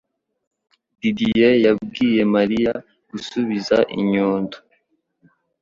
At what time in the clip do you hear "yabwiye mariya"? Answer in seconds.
1.65-2.73